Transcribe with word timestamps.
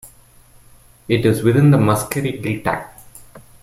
It 1.07 1.27
is 1.27 1.43
within 1.43 1.69
the 1.69 1.77
Muskerry 1.77 2.41
Gaeltacht. 2.41 2.89